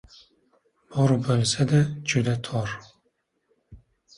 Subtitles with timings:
[0.95, 1.83] Bor bo‘lsa-da,
[2.15, 2.75] juda tor.